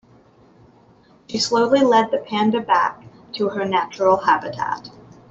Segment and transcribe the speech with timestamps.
[1.27, 3.03] She slowly led the panda back
[3.33, 4.89] to her natural habitat.